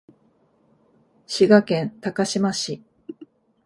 [1.27, 2.81] 滋賀県高島市